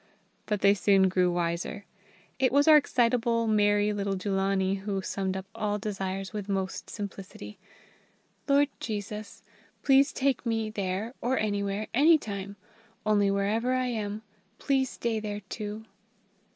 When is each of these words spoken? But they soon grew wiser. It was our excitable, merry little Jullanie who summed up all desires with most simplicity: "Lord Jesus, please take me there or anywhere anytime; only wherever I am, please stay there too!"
But 0.47 0.61
they 0.61 0.73
soon 0.73 1.09
grew 1.09 1.31
wiser. 1.31 1.85
It 2.39 2.51
was 2.51 2.67
our 2.67 2.75
excitable, 2.75 3.45
merry 3.45 3.93
little 3.93 4.15
Jullanie 4.15 4.79
who 4.79 5.03
summed 5.03 5.37
up 5.37 5.45
all 5.53 5.77
desires 5.77 6.33
with 6.33 6.49
most 6.49 6.89
simplicity: 6.89 7.59
"Lord 8.47 8.69
Jesus, 8.79 9.43
please 9.83 10.11
take 10.11 10.43
me 10.43 10.71
there 10.71 11.13
or 11.21 11.37
anywhere 11.37 11.85
anytime; 11.93 12.55
only 13.05 13.29
wherever 13.29 13.73
I 13.73 13.85
am, 13.85 14.23
please 14.57 14.89
stay 14.89 15.19
there 15.19 15.41
too!" 15.49 15.85